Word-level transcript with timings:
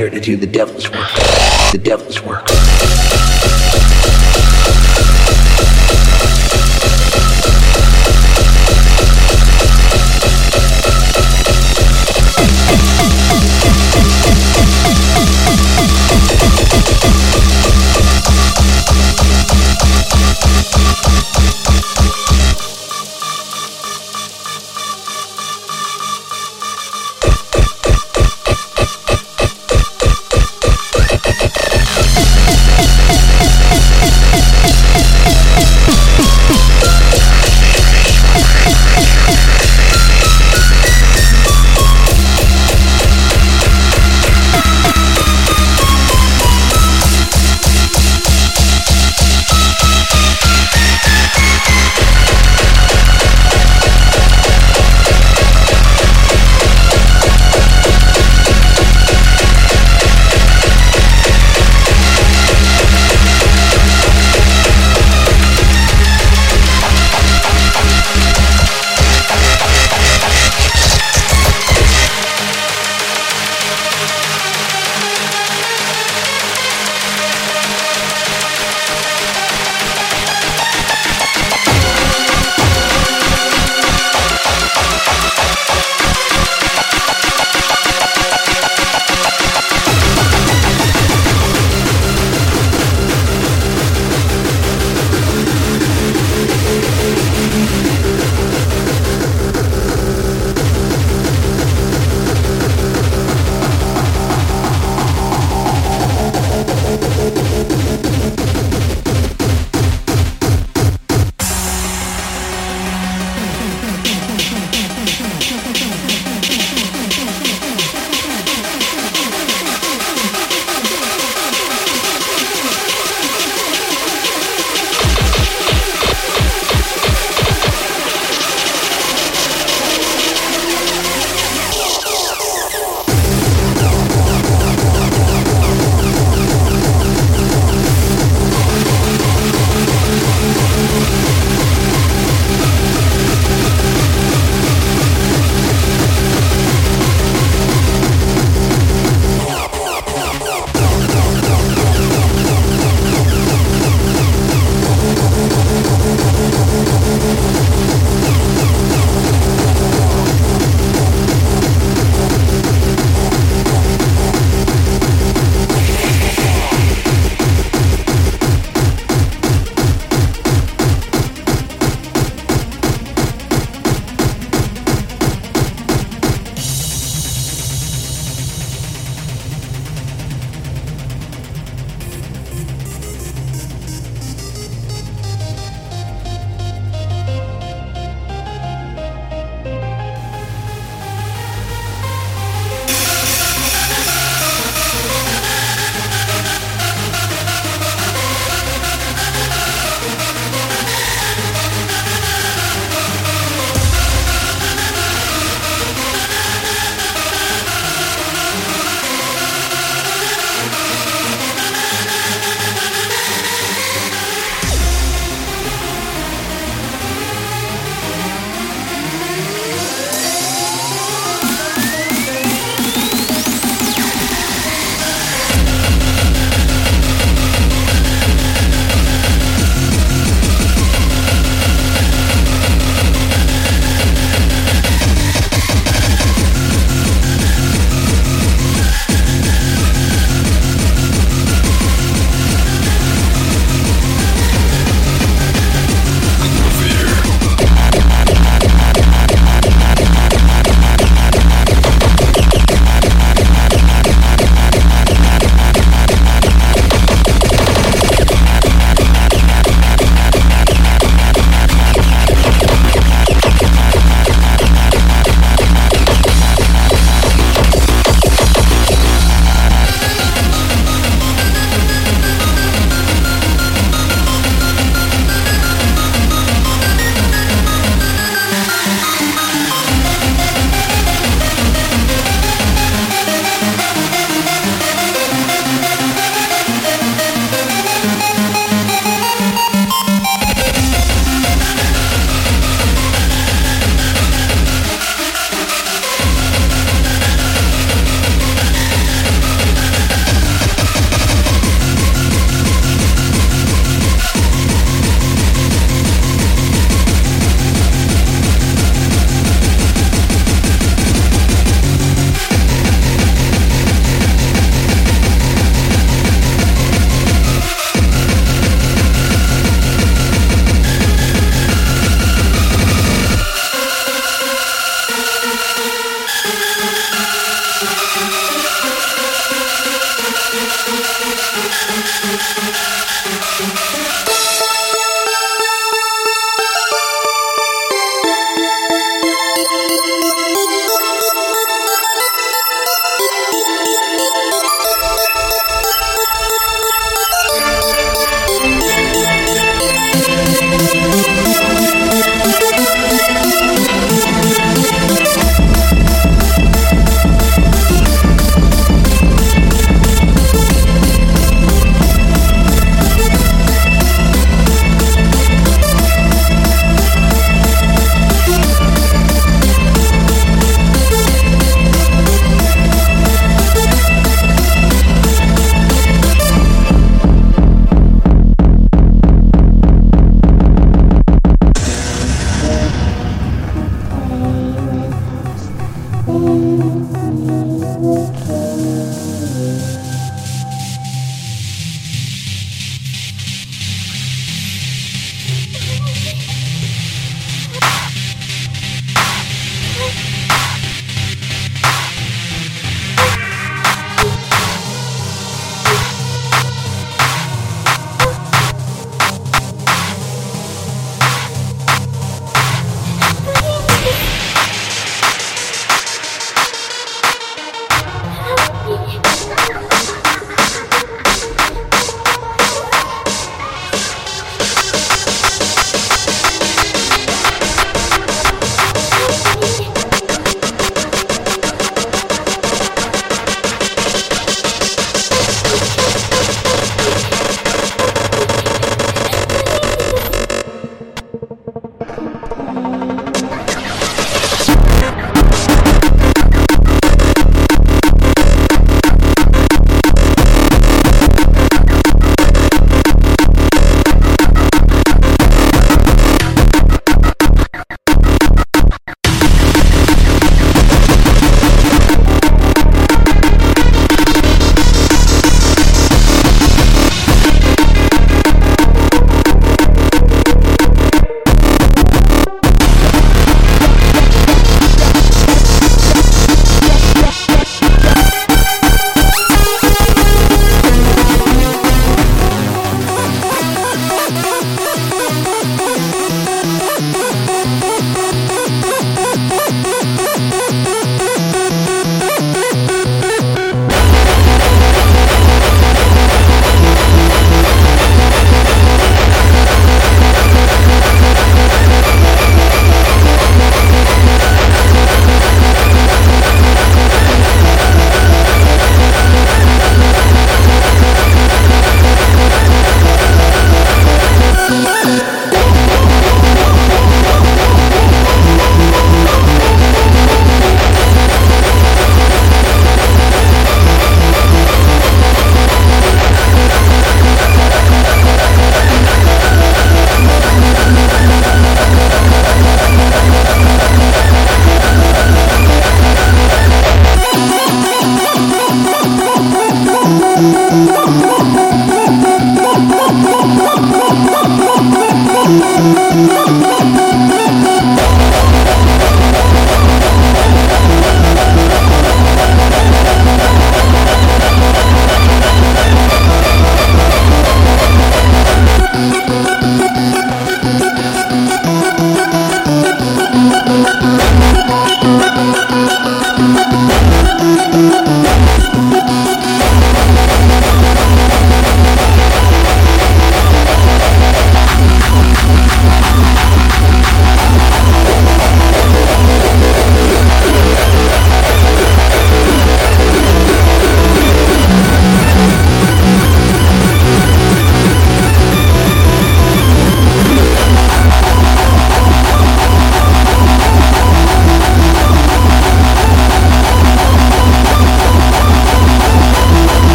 here 0.00 0.08
to 0.08 0.18
do 0.18 0.34
the 0.34 0.46
devil's 0.46 0.90
work. 0.90 1.10
The 1.72 1.80
devil's 1.82 2.22
work. 2.22 2.69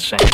Insane? 0.00 0.29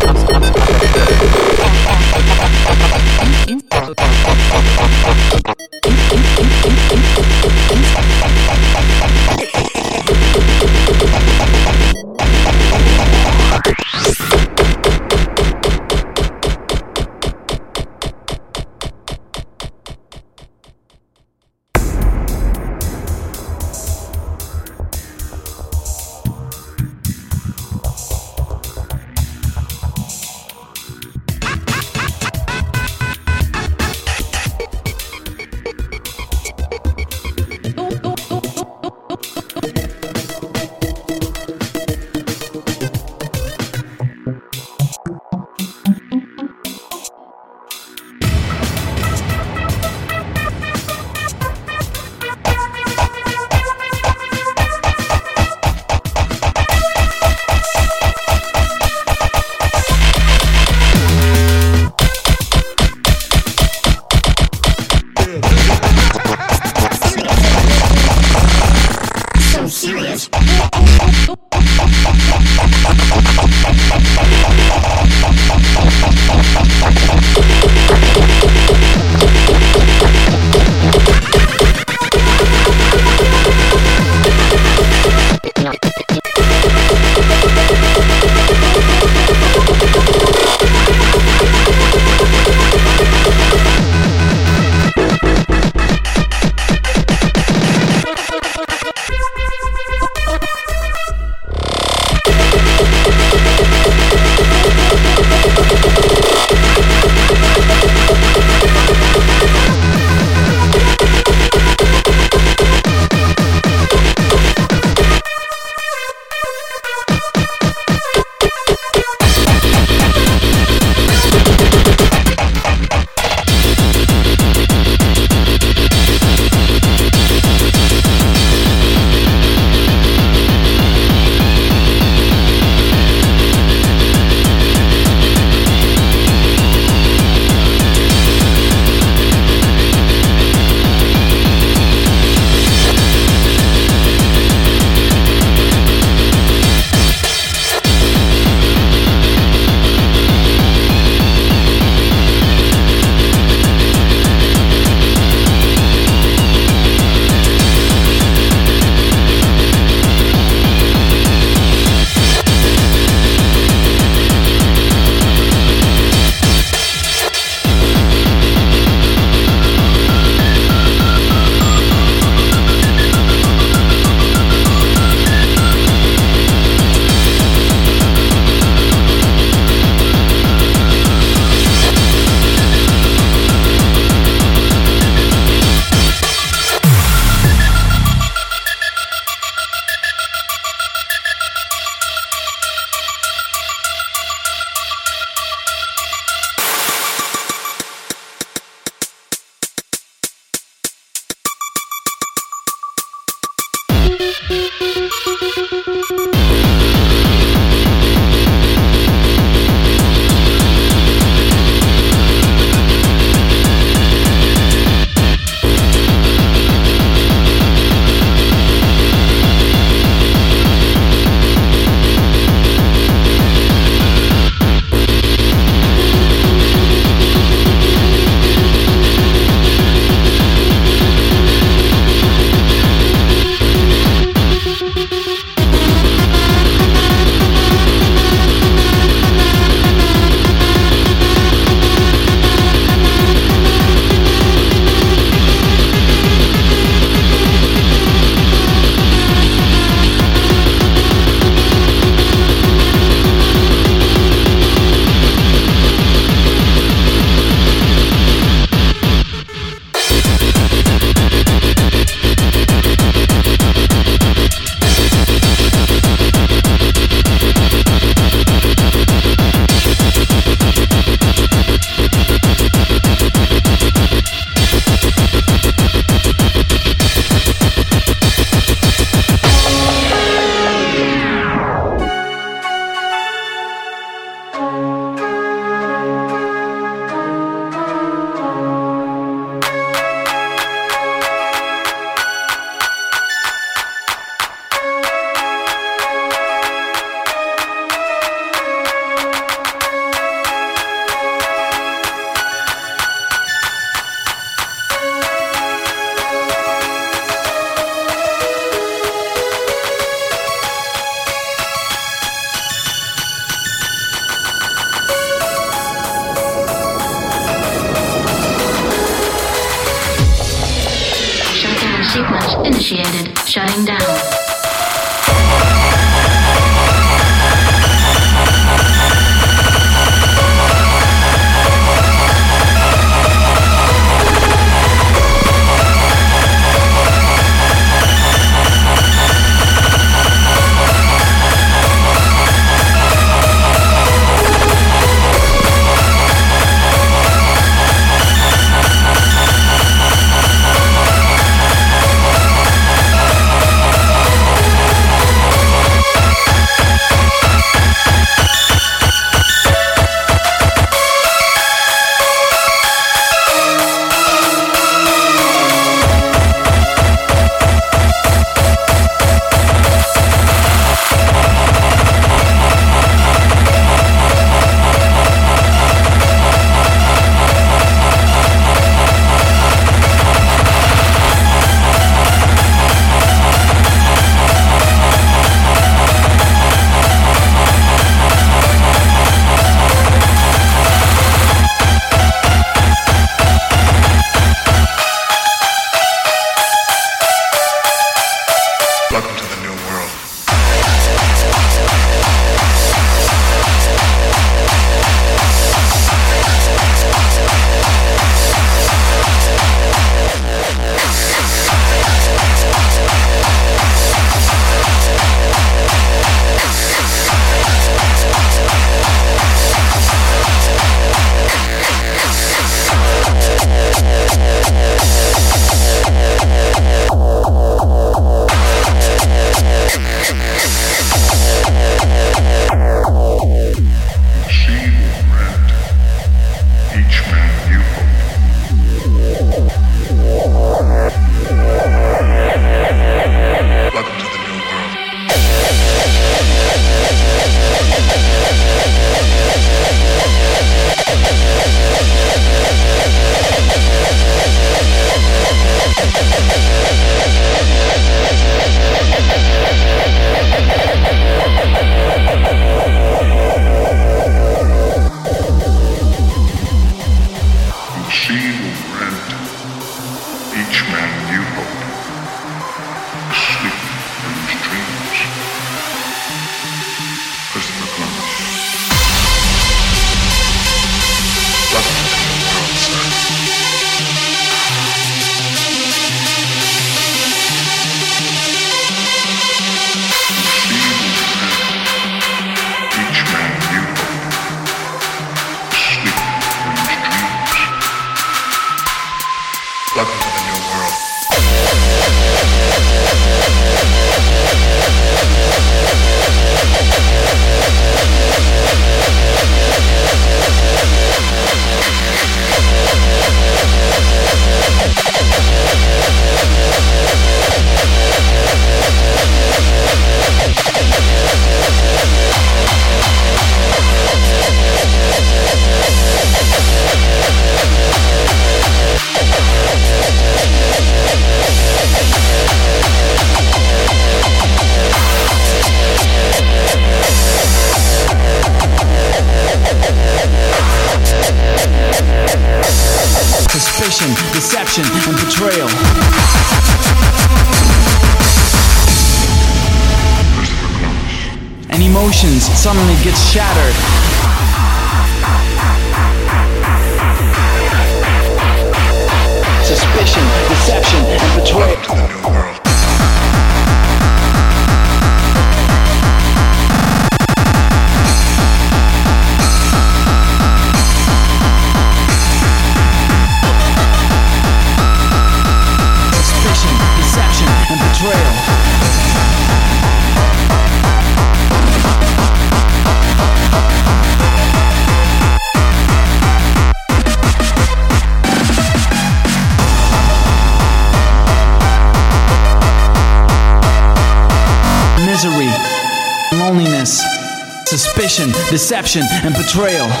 Deception, 598.91 599.25
and 599.25 599.35
betrayal. 599.35 600.00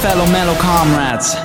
Fellow 0.00 0.24
mellow 0.32 0.56
comrades. 0.56 1.36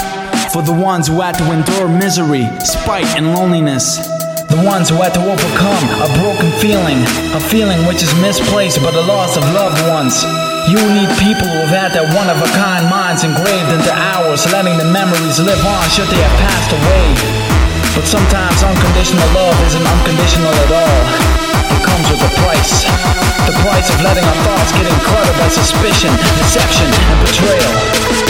For 0.56 0.64
the 0.64 0.72
ones 0.72 1.12
who 1.12 1.20
had 1.20 1.36
to 1.44 1.52
endure 1.52 1.92
misery, 1.92 2.48
spite, 2.64 3.08
and 3.20 3.36
loneliness. 3.36 4.00
The 4.48 4.64
ones 4.64 4.88
who 4.88 4.96
had 5.04 5.12
to 5.20 5.24
overcome 5.28 5.84
a 6.00 6.08
broken 6.24 6.48
feeling, 6.64 7.04
a 7.36 7.42
feeling 7.52 7.84
which 7.84 8.00
is 8.00 8.12
misplaced 8.24 8.80
by 8.80 8.96
the 8.96 9.04
loss 9.04 9.36
of 9.36 9.44
loved 9.52 9.84
ones. 9.92 10.24
You 10.72 10.80
need 10.80 11.12
people 11.20 11.52
who 11.52 11.68
have 11.68 11.76
had 11.76 11.92
their 11.92 12.08
one 12.16 12.32
of 12.32 12.40
a 12.40 12.50
kind 12.56 12.88
minds 12.88 13.28
engraved 13.28 13.76
into 13.76 13.92
ours, 13.92 14.48
letting 14.48 14.80
the 14.80 14.88
memories 14.88 15.36
live 15.44 15.60
on 15.60 15.86
should 15.92 16.08
they 16.08 16.24
have 16.24 16.38
passed 16.40 16.72
away. 16.72 17.06
But 17.92 18.08
sometimes 18.08 18.64
unconditional 18.64 19.28
love 19.36 19.58
isn't 19.68 19.84
unconditional 19.84 20.56
at 20.64 20.72
all. 20.72 21.35
Comes 21.86 22.08
with 22.12 22.22
a 22.22 22.32
price. 22.42 22.86
The 23.46 23.56
price 23.62 23.88
of 23.94 24.02
letting 24.02 24.26
our 24.26 24.40
thoughts 24.46 24.72
get 24.74 24.90
cluttered 25.06 25.38
by 25.38 25.50
suspicion, 25.50 26.10
deception, 26.42 26.90
and 26.90 27.18
betrayal. 27.22 27.74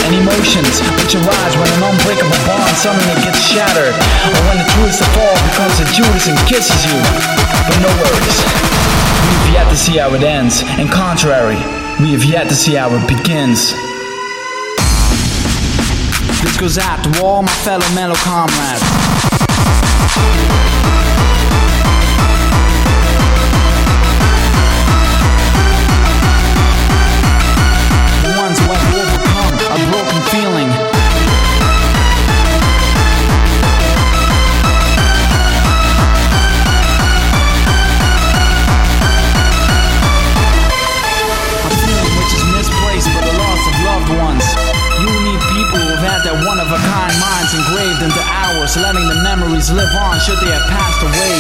And 0.06 0.12
emotions 0.16 0.84
which 1.02 1.16
arise 1.16 1.54
when 1.56 1.70
an 1.80 1.82
unbreakable 1.88 2.40
bond 2.46 2.76
suddenly 2.78 3.16
gets 3.24 3.40
shattered. 3.40 3.96
Or 4.28 4.40
when 4.52 4.58
the 4.60 4.68
truest 4.76 5.02
of 5.02 5.12
all 5.18 5.38
becomes 5.50 5.80
a 5.80 5.88
Judas 5.96 6.28
and 6.28 6.38
kisses 6.46 6.84
you. 6.86 7.00
But 7.68 7.80
no 7.80 7.92
worries. 8.04 8.38
We've 9.46 9.56
yet 9.58 9.68
to 9.72 9.78
see 9.78 9.98
how 9.98 10.14
it 10.14 10.24
ends. 10.24 10.62
And 10.80 10.92
contrary, 10.92 11.58
we 12.00 12.12
have 12.14 12.26
yet 12.26 12.50
to 12.50 12.56
see 12.56 12.76
how 12.76 12.94
it 12.94 13.08
begins. 13.08 13.72
This 16.44 16.58
goes 16.58 16.78
out 16.78 17.04
to 17.04 17.24
all 17.24 17.42
my 17.42 17.52
fellow 17.64 17.88
mellow 17.96 18.16
comrades. 18.16 18.84
Feeling. 30.36 30.68
A 30.68 30.76
feeling 41.72 42.14
which 42.20 42.34
is 42.36 42.44
misplaced 42.52 43.08
by 43.16 43.24
the 43.24 43.32
loss 43.32 43.62
of 43.64 43.76
loved 43.88 44.12
ones. 44.20 44.44
You 45.00 45.08
need 45.24 45.40
people 45.56 45.80
who 45.80 45.88
have 45.96 46.04
had 46.04 46.22
their 46.28 46.36
one 46.44 46.60
of 46.60 46.68
a 46.68 46.80
kind 46.84 47.16
minds 47.16 47.56
engraved 47.56 48.04
into 48.04 48.20
ours, 48.20 48.76
letting 48.76 49.08
the 49.08 49.16
memories 49.24 49.72
live 49.72 49.94
on 49.96 50.20
should 50.20 50.40
they 50.44 50.52
have 50.52 50.68
passed 50.68 51.00
away. 51.00 51.36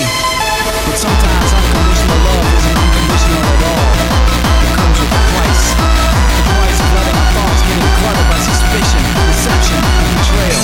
But 0.87 0.95
sometimes 0.95 1.49
unconditional 1.51 2.19
love 2.31 2.47
isn't 2.47 2.77
unconditional 2.79 3.43
at 3.43 3.63
all. 3.75 3.84
Deception, 9.55 9.79
and 9.79 10.07
betrayal. 10.19 10.63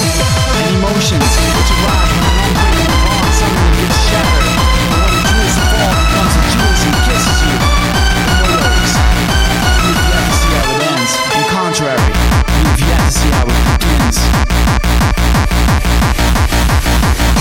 And 0.52 0.68
emotions 0.76 1.32
which 1.56 1.72
arise 1.80 2.12
when 2.12 2.28
an 2.28 2.36
unbreakable 2.44 3.00
bond 3.08 3.32
suddenly 3.32 3.72
gets 3.80 4.00
shattered. 4.12 4.48
And 4.52 5.00
when 5.00 5.12
the 5.16 5.22
truest 5.32 5.58
of 5.64 5.70
all 5.80 5.96
becomes 5.96 6.34
a 6.36 6.44
Judas 6.52 6.82
and 6.84 6.96
kisses 7.08 7.40
you. 7.48 7.56
Worries. 8.52 8.94
We've 9.82 10.04
yet 10.12 10.24
to 10.28 10.36
see 10.36 10.52
how 10.52 10.76
it 10.76 10.84
ends. 10.92 11.12
And 11.32 11.46
contrary, 11.56 12.12
we've 12.12 12.84
yet 12.84 13.00
to 13.00 13.12
see 13.16 13.32
how 13.32 13.46
it 13.48 13.60
begins. 13.80 14.18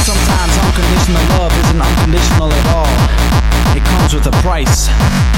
Sometimes 0.06 0.54
unconditional 0.54 1.24
love 1.34 1.52
isn't 1.66 1.82
unconditional 1.82 2.48
at 2.52 2.66
all. 2.70 2.94
It 3.74 3.84
comes 3.84 4.14
with 4.14 4.26
a 4.26 4.34
price. 4.42 4.86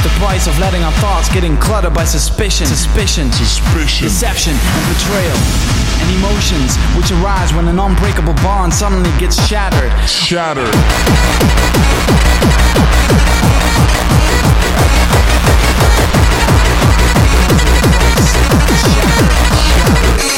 The 0.05 0.13
price 0.19 0.47
of 0.47 0.59
letting 0.59 0.83
our 0.83 0.93
thoughts 1.01 1.29
getting 1.29 1.57
cluttered 1.57 1.95
by 1.95 2.05
suspicion, 2.05 2.67
suspicion, 2.67 3.31
suspicion, 3.33 4.05
deception, 4.05 4.53
and 4.53 4.85
betrayal. 4.93 5.92
And 6.03 6.17
emotions 6.17 6.77
which 6.97 7.13
arise 7.13 7.55
when 7.55 7.69
an 7.69 7.79
unbreakable 7.79 8.35
bond 8.43 8.75
suddenly 8.75 9.11
gets 9.21 9.47
shattered. 9.47 9.93
Shattered. 10.09 10.67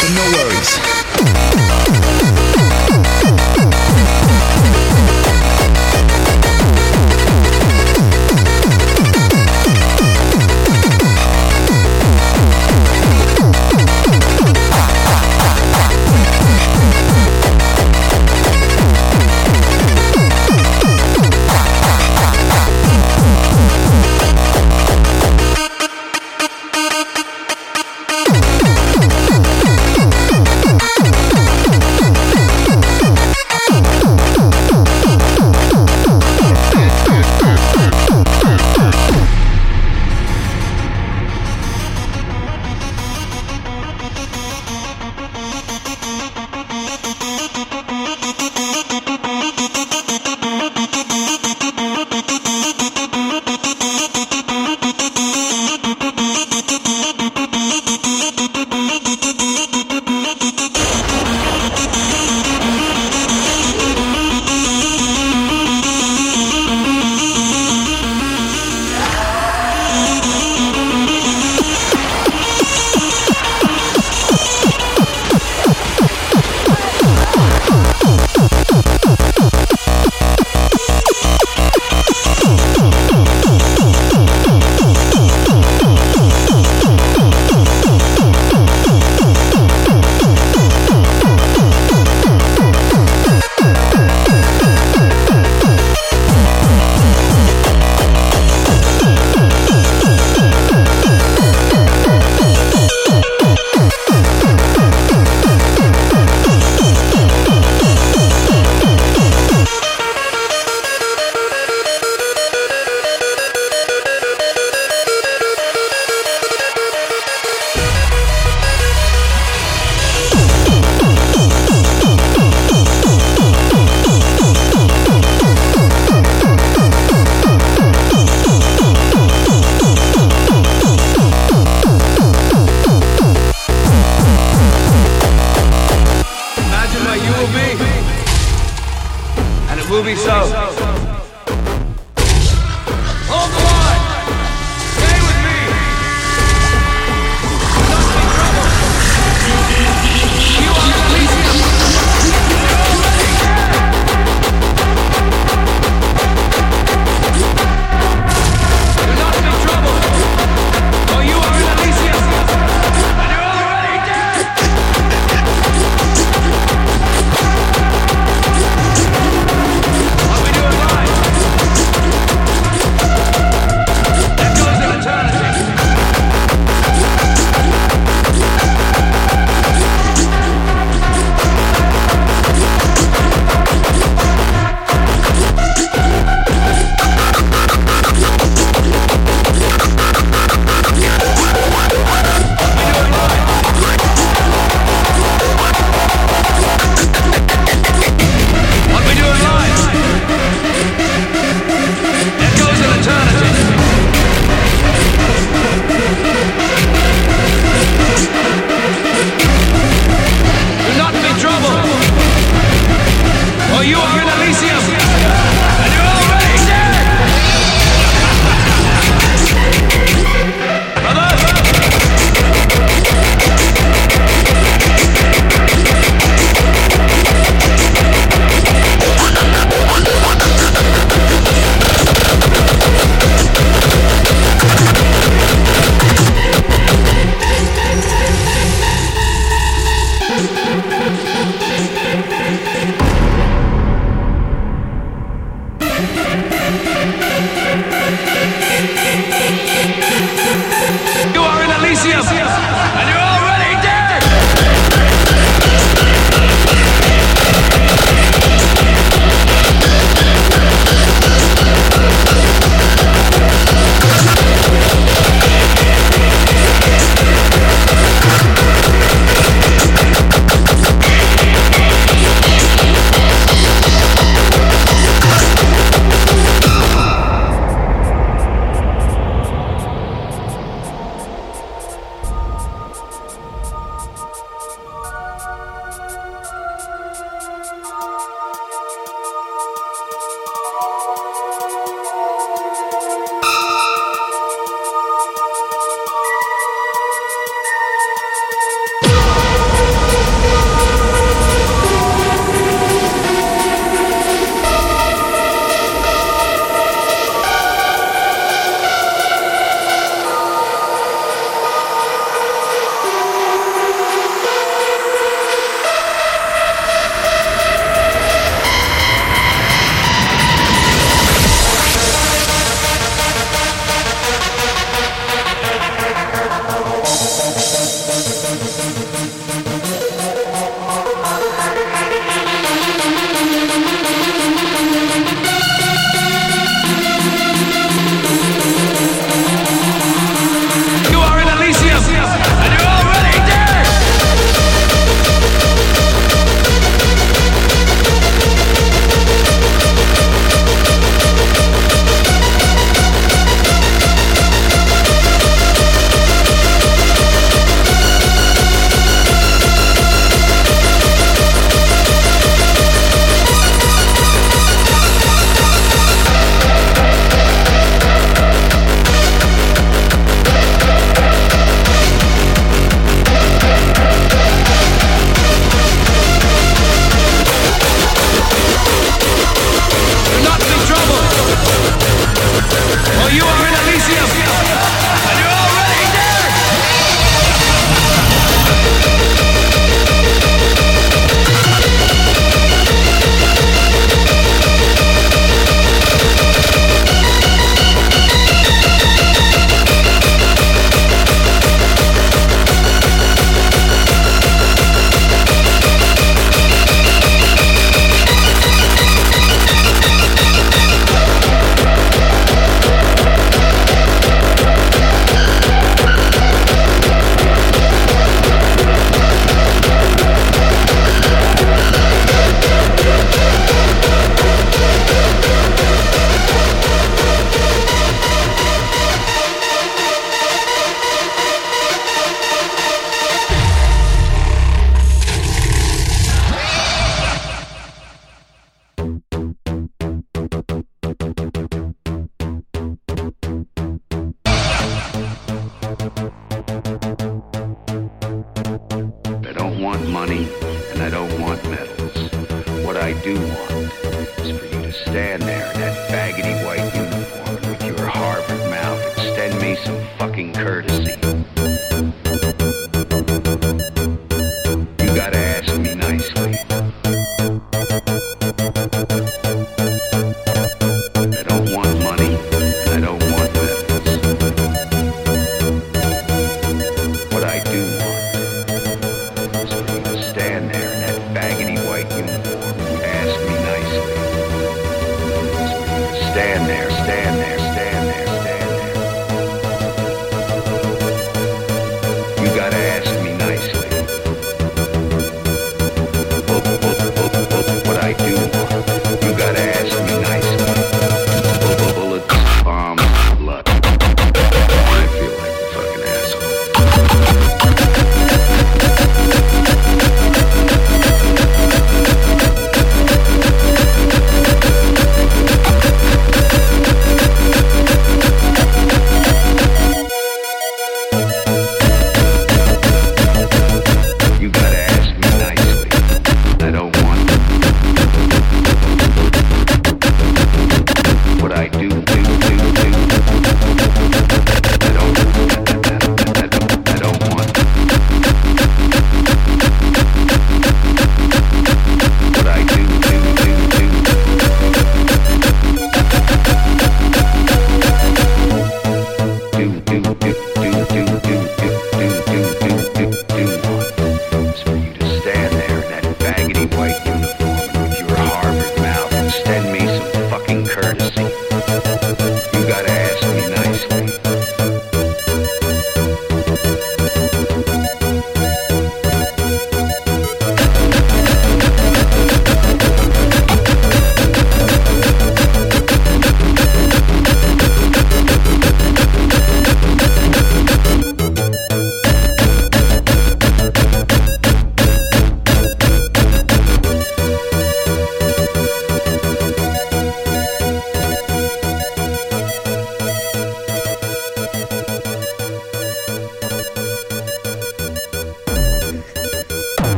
But 0.00 0.10
no 0.14 0.24
worries. 0.36 2.03